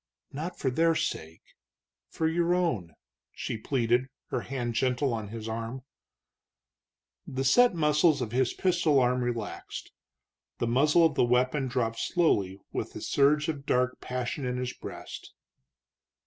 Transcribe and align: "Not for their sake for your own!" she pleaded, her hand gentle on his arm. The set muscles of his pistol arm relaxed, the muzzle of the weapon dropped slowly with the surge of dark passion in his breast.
"Not 0.33 0.57
for 0.57 0.71
their 0.71 0.95
sake 0.95 1.43
for 2.09 2.27
your 2.27 2.55
own!" 2.55 2.95
she 3.33 3.55
pleaded, 3.55 4.07
her 4.29 4.41
hand 4.41 4.73
gentle 4.73 5.13
on 5.13 5.27
his 5.27 5.47
arm. 5.47 5.83
The 7.27 7.43
set 7.43 7.75
muscles 7.75 8.19
of 8.19 8.31
his 8.31 8.51
pistol 8.55 8.97
arm 8.97 9.21
relaxed, 9.23 9.91
the 10.57 10.65
muzzle 10.65 11.05
of 11.05 11.13
the 11.13 11.23
weapon 11.23 11.67
dropped 11.67 11.99
slowly 11.99 12.59
with 12.73 12.93
the 12.93 13.01
surge 13.01 13.47
of 13.47 13.67
dark 13.67 13.99
passion 14.01 14.43
in 14.43 14.57
his 14.57 14.73
breast. 14.73 15.33